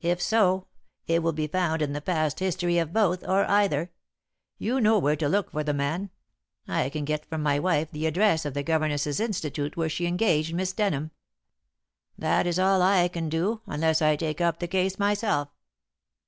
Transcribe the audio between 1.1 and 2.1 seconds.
will be found in the